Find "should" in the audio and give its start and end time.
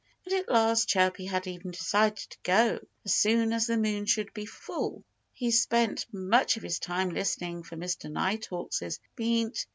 4.07-4.33